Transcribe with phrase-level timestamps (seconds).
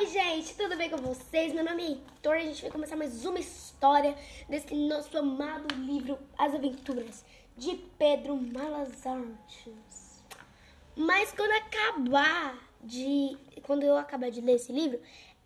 [0.00, 1.52] Oi, gente, tudo bem com vocês?
[1.52, 4.16] Meu nome é Heitor e a gente vai começar mais uma história
[4.48, 7.24] desse nosso amado livro As Aventuras
[7.56, 10.24] de Pedro Malazartes.
[10.94, 13.36] Mas quando acabar de.
[13.64, 15.00] Quando eu acabar de ler esse livro,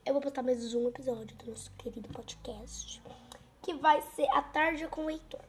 [0.05, 3.03] eu vou postar mais um episódio do nosso querido podcast,
[3.63, 5.41] que vai ser A Tarde com o Heitor.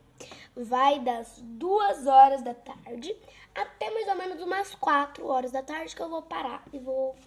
[0.55, 3.13] Vai das duas horas da tarde
[3.53, 7.17] até mais ou menos umas quatro horas da tarde que eu vou parar e vou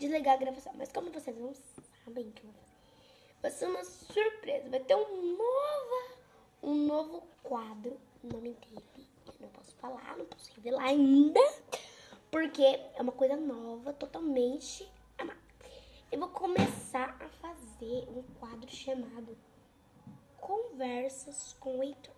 [0.00, 0.72] desligar a gravação.
[0.76, 1.52] Mas como vocês não
[2.04, 2.50] sabem que eu
[3.40, 4.68] vai ser uma surpresa.
[4.68, 6.18] Vai ter um novo,
[6.62, 7.98] um novo quadro.
[8.22, 8.84] O nome dele
[9.26, 11.40] eu não posso falar, não posso revelar ainda,
[12.30, 14.86] porque é uma coisa nova, totalmente
[15.16, 15.38] amada.
[16.12, 19.36] Eu vou começar a fazer um quadro chamado
[20.38, 22.14] Conversas com o Heitor.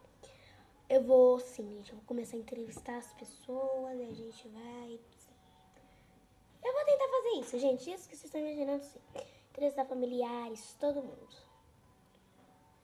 [0.88, 4.98] Eu vou, sim, gente, eu vou começar a entrevistar as pessoas a gente vai
[6.64, 7.90] eu vou tentar fazer isso, gente.
[7.90, 9.00] Isso que vocês estão imaginando, sim.
[9.50, 11.36] Entrevistar familiares, todo mundo.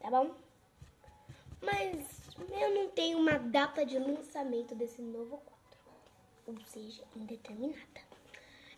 [0.01, 0.35] Tá bom?
[1.61, 2.07] Mas
[2.61, 5.79] eu não tenho uma data de lançamento desse novo quadro.
[6.47, 8.01] Ou seja, indeterminada.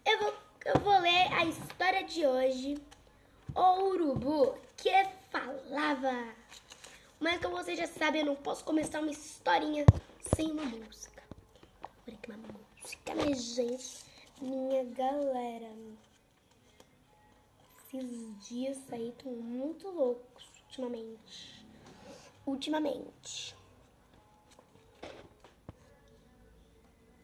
[0.05, 0.35] Eu vou,
[0.67, 2.79] eu vou ler a história de hoje.
[3.55, 4.91] O urubu que
[5.31, 6.35] falava.
[7.19, 9.85] Mas como vocês já sabem, eu não posso começar uma historinha
[10.35, 11.23] sem uma música.
[12.07, 14.10] Olha que uma música, minha gente
[14.41, 15.71] minha galera.
[17.93, 21.67] Esses dias aí estão muito loucos ultimamente.
[22.47, 23.55] Ultimamente.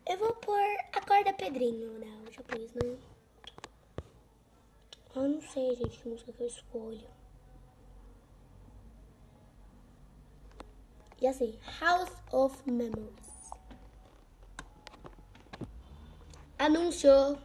[0.05, 0.61] Eu vou pôr
[0.92, 2.23] a corda Pedrinho, né?
[2.27, 2.98] Eu já pus, né?
[5.14, 7.08] Eu não sei, gente, que música que eu escolho.
[11.20, 13.36] E assim, House of Memories.
[16.58, 17.38] Anúncio.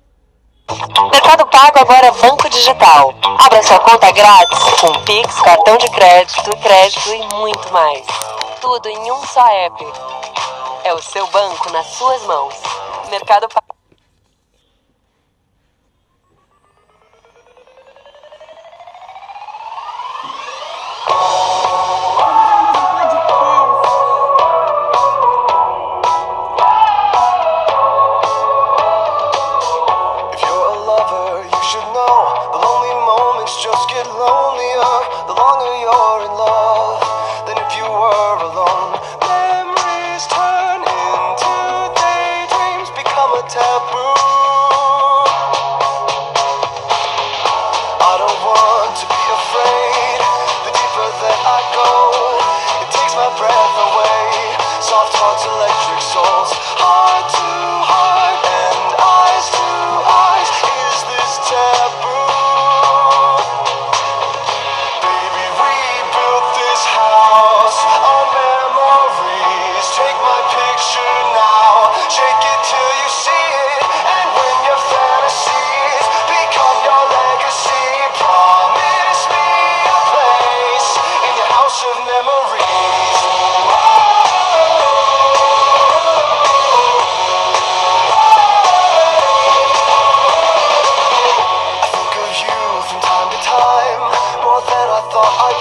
[1.11, 3.13] Mercado Pago agora é banco digital.
[3.39, 8.05] Abra sua conta grátis com Pix, cartão de crédito, crédito e muito mais.
[8.61, 9.85] Tudo em um só app.
[10.85, 12.55] É o seu banco nas suas mãos.
[13.09, 13.80] Mercado Pago.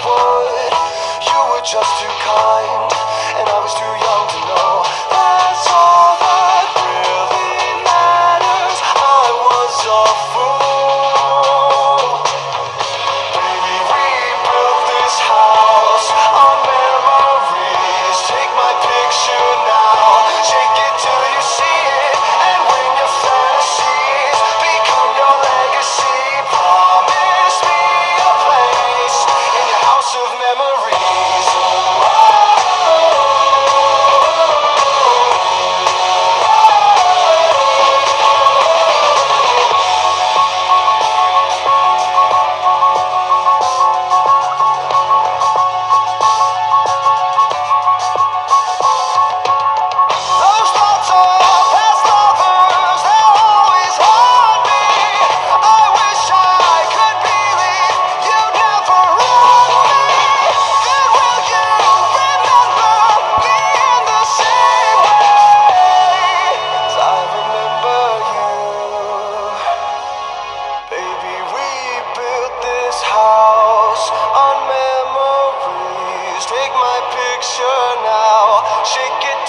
[0.05, 0.72] would.
[1.28, 2.93] You were just too kind,
[3.37, 4.70] and I was too young to know.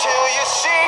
[0.04, 0.81] Until you see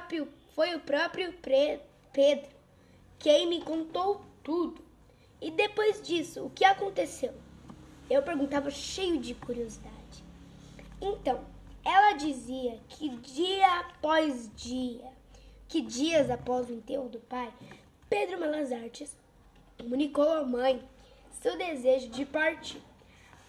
[0.00, 1.32] próprio, foi o próprio
[2.12, 2.48] Pedro
[3.18, 4.82] quem me contou tudo.
[5.40, 7.34] E depois disso, o que aconteceu?
[8.08, 10.24] Eu perguntava cheio de curiosidade.
[11.00, 11.44] Então,
[11.84, 15.04] ela dizia que dia após dia,
[15.68, 17.52] que dias após o enterro do pai,
[18.08, 19.16] Pedro Malazartes
[19.78, 20.82] comunicou à mãe
[21.30, 22.82] seu desejo de partir.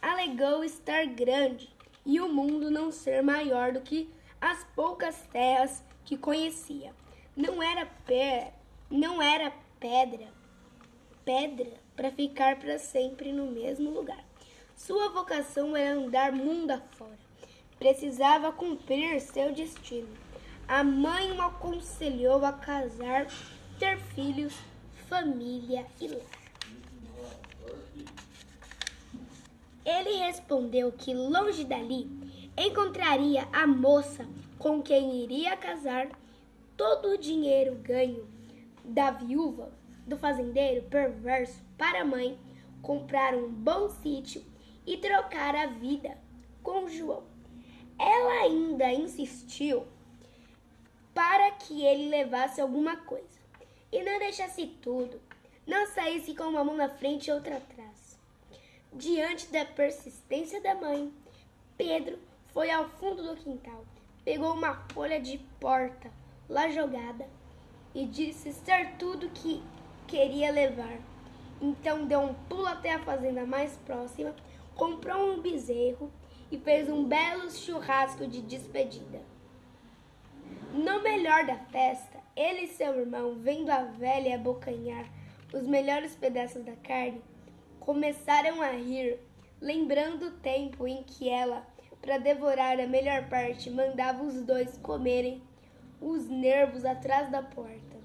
[0.01, 1.74] Alegou estar grande
[2.06, 4.09] e o mundo não ser maior do que
[4.39, 6.94] as poucas terras que conhecia.
[7.38, 8.52] Não era pé,
[8.90, 9.50] não era
[9.80, 10.28] pedra,
[11.24, 14.22] pedra para ficar para sempre no mesmo lugar.
[14.75, 17.18] Sua vocação era andar mundo afora.
[17.80, 20.10] Precisava cumprir seu destino.
[20.68, 23.28] A mãe o aconselhou a casar,
[23.80, 24.54] ter filhos,
[25.08, 26.42] família e lar.
[29.86, 32.06] Ele respondeu que longe dali
[32.58, 34.28] encontraria a moça
[34.62, 36.08] com quem iria casar.
[36.78, 38.28] Todo o dinheiro ganho
[38.86, 39.72] da viúva
[40.06, 42.40] do fazendeiro perverso para a mãe
[42.81, 44.44] comprar um bom sítio
[44.86, 46.16] e trocar a vida
[46.62, 47.24] com João.
[48.00, 49.86] Ela ainda insistiu
[51.13, 53.40] para que ele levasse alguma coisa
[53.92, 55.19] e não deixasse tudo,
[55.68, 58.19] não saísse com uma mão na frente e outra atrás.
[58.94, 61.12] Diante da persistência da mãe,
[61.78, 62.18] Pedro
[62.48, 63.86] foi ao fundo do quintal,
[64.23, 66.12] pegou uma folha de porta
[66.47, 67.27] lá jogada
[67.94, 69.63] e disse ser tudo que
[70.07, 70.97] queria levar.
[71.62, 74.35] Então deu um pulo até a fazenda mais próxima,
[74.75, 76.12] comprou um bezerro
[76.51, 79.21] e fez um belo churrasco de despedida.
[80.74, 85.06] No melhor da festa, ele e seu irmão, vendo a velha abocanhar
[85.53, 87.21] os melhores pedaços da carne,
[87.79, 89.19] começaram a rir,
[89.59, 91.65] lembrando o tempo em que ela,
[92.01, 95.42] para devorar a melhor parte, mandava os dois comerem
[96.00, 98.01] os nervos atrás da porta.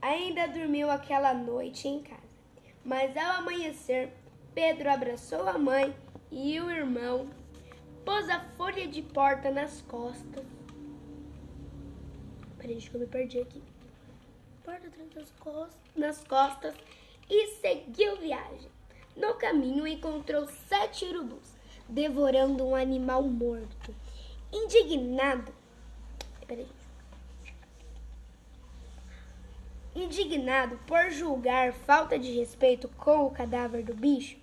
[0.00, 2.36] Ainda dormiu aquela noite em casa,
[2.84, 4.12] mas ao amanhecer,
[4.54, 5.94] Pedro abraçou a mãe
[6.30, 7.28] e o irmão,
[8.04, 10.44] pôs a folha de porta nas costas.
[12.58, 13.62] Peraí, que eu me perdi aqui.
[14.64, 16.74] Porta das costas, nas costas
[17.28, 18.70] e seguiu viagem.
[19.16, 21.55] No caminho encontrou sete urubus,
[21.88, 23.94] devorando um animal morto.
[24.52, 25.52] Indignado.
[26.46, 26.68] Peraí.
[29.94, 34.36] Indignado por julgar falta de respeito com o cadáver do bicho,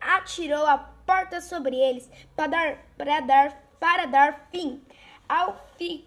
[0.00, 4.80] atirou a porta sobre eles para dar, para dar, para dar fim
[5.28, 6.06] ao, fi,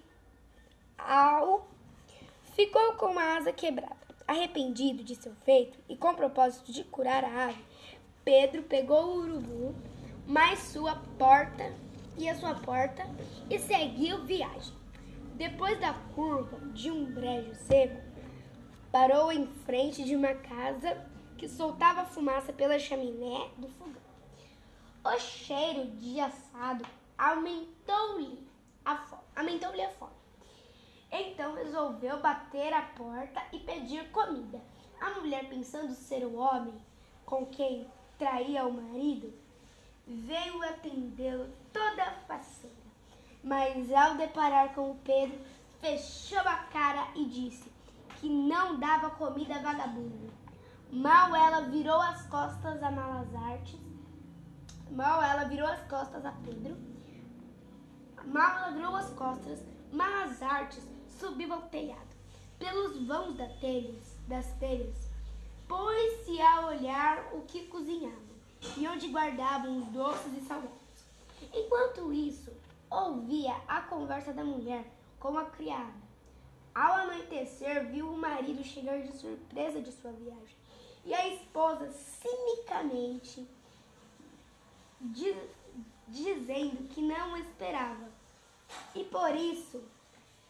[0.97, 1.67] ao
[2.55, 3.95] ficou com a asa quebrada.
[4.27, 7.63] Arrependido de seu feito e com propósito de curar a ave,
[8.25, 9.75] Pedro pegou o urubu,
[10.27, 11.73] mais sua porta
[12.17, 13.03] e a sua porta
[13.49, 14.73] e seguiu viagem.
[15.35, 18.01] Depois da curva de um brejo seco,
[18.91, 21.05] parou em frente de uma casa
[21.37, 24.01] que soltava fumaça pela chaminé do fogão.
[25.05, 26.85] O cheiro de assado
[27.17, 28.45] aumentou-lhe
[28.83, 29.21] a fome.
[29.35, 30.11] Aumentou-lhe a fome.
[31.09, 34.59] Então resolveu bater a porta e pedir comida.
[34.99, 36.73] A mulher, pensando ser o homem
[37.25, 39.31] com quem traía o marido,
[40.07, 42.75] veio atendê-lo toda faceira.
[43.43, 45.37] Mas ao deparar com o Pedro,
[45.81, 47.71] fechou a cara e disse
[48.19, 50.31] que não dava comida a vagabundo.
[50.91, 53.79] Mal ela virou as costas a Malas Artes,
[54.89, 56.77] mal ela virou as costas a Pedro,
[58.25, 59.59] mal ela virou as costas,
[59.91, 62.07] Malas Artes subiu ao telhado.
[62.57, 65.11] Pelos vãos da telhas, das telhas,
[65.67, 68.26] pôs-se a olhar o que cozinhavam
[68.75, 70.77] e onde guardavam os doces e salgados.
[71.53, 72.51] Enquanto isso,
[72.89, 74.85] ouvia a conversa da mulher
[75.19, 76.07] com a criada.
[76.73, 80.55] Ao anoitecer, viu o marido chegar de surpresa de sua viagem
[81.05, 83.47] e a esposa cinicamente
[85.01, 85.35] diz,
[86.07, 88.09] dizendo que não o esperava
[88.93, 89.81] e por isso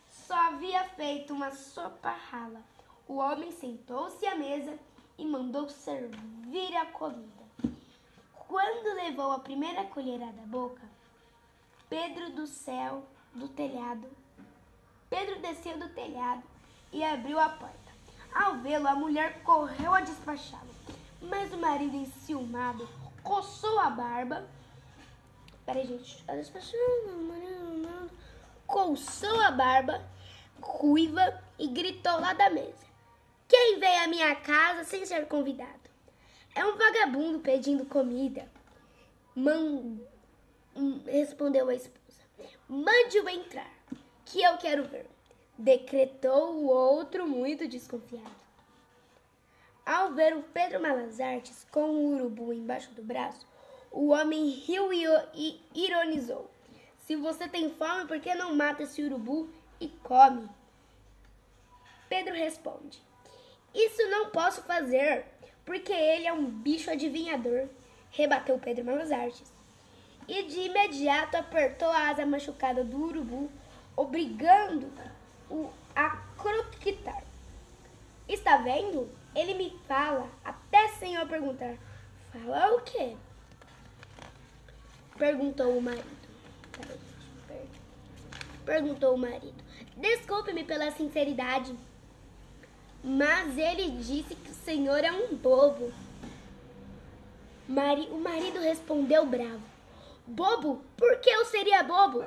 [0.10, 2.62] só havia feito uma sopa rala.
[3.08, 4.78] O homem sentou-se à mesa
[5.18, 7.47] e mandou servir a comida.
[8.58, 10.82] Quando levou a primeira colherada à boca,
[11.88, 14.10] Pedro do céu, do telhado,
[15.08, 16.42] Pedro desceu do telhado
[16.92, 17.92] e abriu a porta.
[18.34, 20.74] Ao vê-lo, a mulher correu a despachá-lo,
[21.22, 22.90] mas o marido enciumado
[23.22, 24.48] coçou a barba.
[25.64, 28.10] Peraí, gente, despachando,
[28.66, 30.04] coçou a barba
[30.60, 32.88] ruiva e gritou lá da mesa.
[33.48, 35.87] Quem veio à minha casa sem ser convidado?
[36.58, 38.50] É um vagabundo pedindo comida.
[39.36, 40.00] Man...
[40.76, 42.20] Hum, respondeu a esposa.
[42.68, 43.72] Mande-o entrar,
[44.26, 45.06] que eu quero ver.
[45.56, 48.36] Decretou o outro muito desconfiado.
[49.86, 53.46] Ao ver o Pedro Malazartes com o urubu embaixo do braço,
[53.92, 54.92] o homem riu
[55.36, 56.50] e ironizou.
[57.06, 59.48] Se você tem fome, por que não mata esse urubu
[59.80, 60.50] e come?
[62.10, 63.00] Pedro responde:
[63.76, 65.24] Isso não posso fazer,
[65.68, 67.68] porque ele é um bicho adivinhador,
[68.10, 69.52] rebateu Pedro Malazartes.
[70.26, 73.52] E de imediato apertou a asa machucada do urubu,
[73.94, 77.22] obrigando-o a croquitar.
[78.30, 79.10] Está vendo?
[79.36, 81.76] Ele me fala, até sem eu perguntar.
[82.32, 83.18] Fala o quê?
[85.18, 86.28] Perguntou o marido.
[88.64, 89.62] Perguntou o marido.
[89.98, 91.76] Desculpe-me pela sinceridade,
[93.08, 95.94] mas ele disse que o senhor é um bobo.
[97.66, 99.64] Mari, o marido respondeu bravo.
[100.28, 100.84] Bobo?
[100.98, 102.26] Por que eu seria bobo?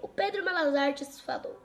[0.00, 1.60] o Pedro Malazartes falou.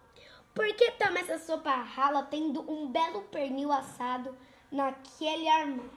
[0.56, 4.36] Por que toma essa sopa rala tendo um belo pernil assado
[4.72, 5.92] naquele armário?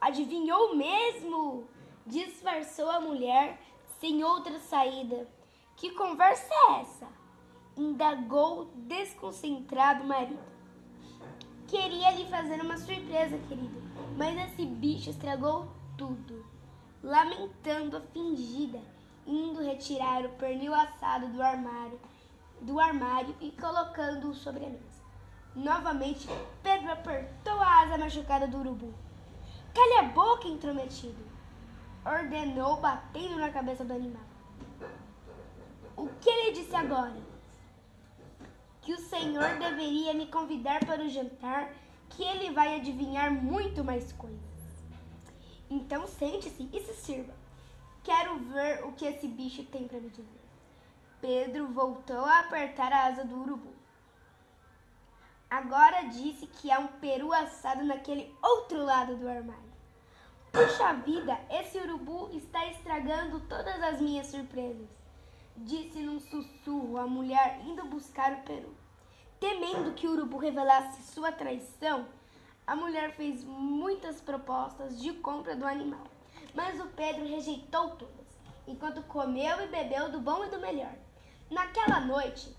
[0.00, 1.68] Adivinhou mesmo?
[2.04, 3.60] Disfarçou a mulher
[4.00, 5.28] sem outra saída.
[5.76, 7.21] Que conversa é essa?
[7.76, 10.38] Indagou desconcentrado o marido.
[11.66, 13.82] Queria lhe fazer uma surpresa, querido,
[14.16, 16.44] mas esse bicho estragou tudo.
[17.02, 18.80] Lamentando a fingida,
[19.26, 21.98] indo retirar o pernil assado do armário
[22.62, 25.02] do armário e colocando-o sobre a mesa.
[25.54, 26.28] Novamente,
[26.62, 28.94] Pedro apertou a asa machucada do urubu.
[29.74, 31.30] Cale a boca, intrometido!
[32.04, 34.22] Ordenou, batendo na cabeça do animal.
[35.96, 37.31] O que ele disse agora?
[38.82, 41.72] Que o senhor deveria me convidar para o jantar,
[42.10, 44.40] que ele vai adivinhar muito mais coisas.
[45.70, 47.32] Então sente-se e se sirva.
[48.04, 50.42] Quero ver o que esse bicho tem para me dizer.
[51.20, 53.72] Pedro voltou a apertar a asa do urubu.
[55.48, 59.72] Agora disse que há um peru assado naquele outro lado do armário.
[60.50, 64.88] Puxa vida, esse urubu está estragando todas as minhas surpresas,
[65.56, 68.74] disse num sussurro a mulher indo buscar o peru.
[69.38, 72.06] Temendo que o urubu revelasse sua traição,
[72.66, 76.06] a mulher fez muitas propostas de compra do animal,
[76.54, 78.26] mas o Pedro rejeitou todas,
[78.66, 80.94] enquanto comeu e bebeu do bom e do melhor.
[81.50, 82.56] Naquela noite,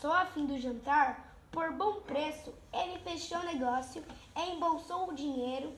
[0.00, 4.04] só a fim do jantar, por bom preço, ele fechou o negócio,
[4.36, 5.72] embolsou o dinheiro,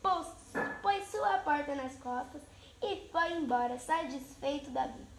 [0.00, 0.28] pôs,
[0.80, 2.42] pôs sua porta nas costas
[2.80, 5.15] e foi embora, satisfeito da vida,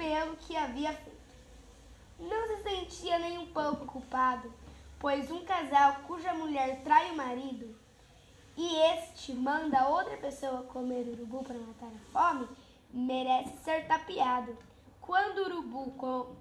[0.00, 1.20] pelo que havia feito.
[2.18, 4.50] Não se sentia nem um pouco culpado,
[4.98, 7.78] pois um casal cuja mulher trai o marido
[8.56, 12.48] e este manda outra pessoa comer urubu para matar a fome,
[12.90, 14.56] merece ser tapeado.
[15.02, 16.34] Quando urubu com,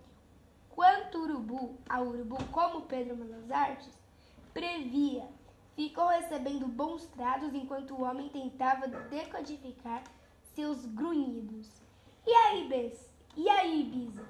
[0.70, 3.90] quanto urubu a urubu como Pedro Malas Artes
[4.54, 5.28] previa,
[5.76, 10.02] ficou recebendo bons tratos enquanto o homem tentava decodificar
[10.56, 11.70] seus grunhidos.
[12.26, 13.09] E aí, Bess?
[13.42, 14.28] E aí, Bisa?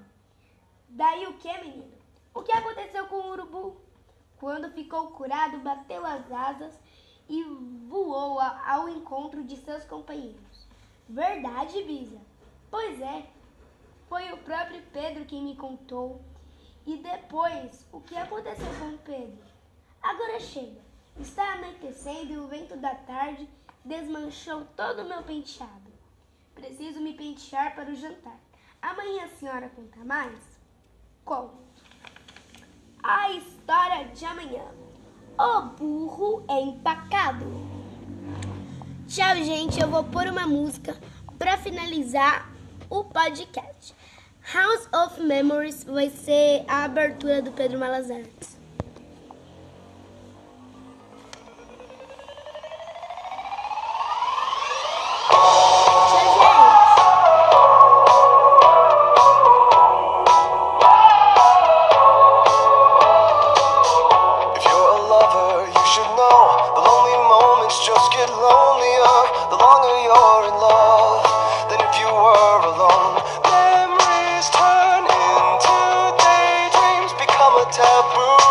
[0.88, 1.98] Daí o que, menino?
[2.32, 3.76] O que aconteceu com o urubu?
[4.38, 6.80] Quando ficou curado, bateu as asas
[7.28, 7.44] e
[7.88, 10.68] voou ao encontro de seus companheiros.
[11.10, 12.22] Verdade, Bisa?
[12.70, 13.26] Pois é,
[14.08, 16.22] foi o próprio Pedro quem me contou.
[16.86, 19.44] E depois, o que aconteceu com o Pedro?
[20.04, 20.82] Agora chega.
[21.20, 23.50] Está anoitecendo e o vento da tarde
[23.84, 25.92] desmanchou todo o meu penteado.
[26.54, 28.49] Preciso me pentear para o jantar.
[28.82, 30.40] Amanhã a senhora conta mais?
[31.26, 31.58] Conto.
[33.04, 34.64] A história de amanhã.
[35.38, 37.46] O burro é empacado.
[39.08, 39.80] Tchau, gente.
[39.80, 40.98] Eu vou pôr uma música
[41.38, 42.50] para finalizar
[42.90, 43.96] o podcast.
[44.54, 48.59] House of Memories vai ser a abertura do Pedro Malazartes.
[48.59, 48.59] soft
[77.72, 78.49] top roof.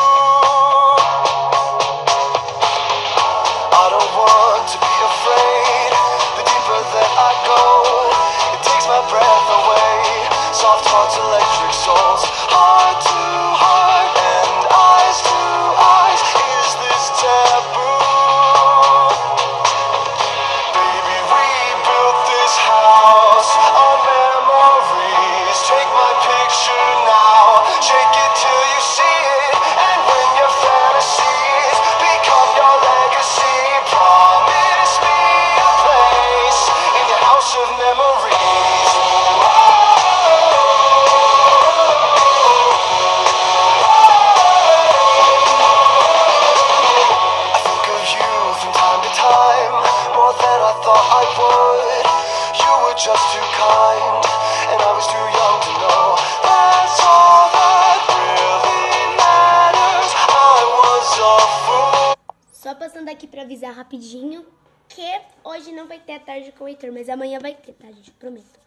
[65.98, 68.10] Vai ter a tarde com o Heitor, mas amanhã vai ter, tá, gente?
[68.12, 68.58] Prometo.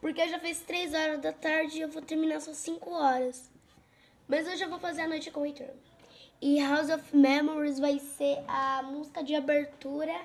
[0.00, 3.50] Porque já fiz 3 horas da tarde e eu vou terminar só 5 horas.
[4.26, 5.68] Mas hoje eu vou fazer a noite com o Heitor.
[6.40, 10.16] E House of Memories vai ser a música de abertura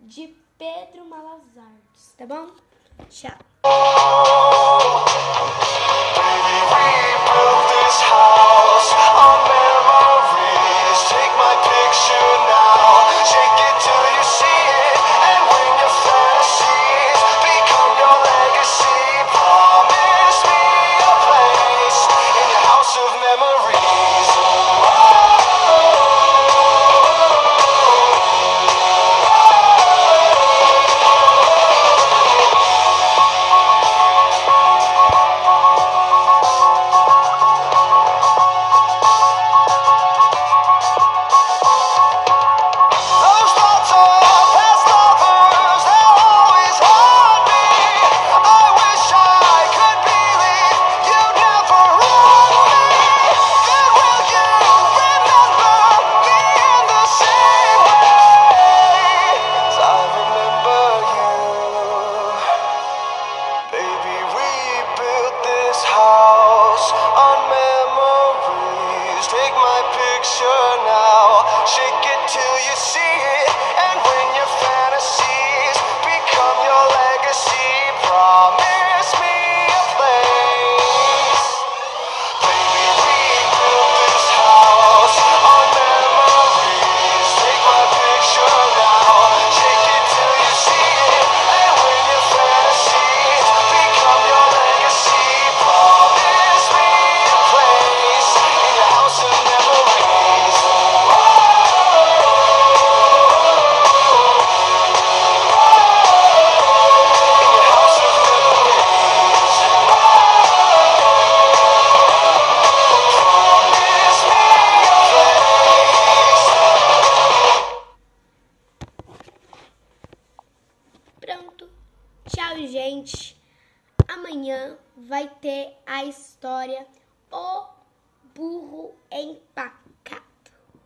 [0.00, 2.50] de Pedro Malazartes, tá bom?
[3.08, 3.38] Tchau.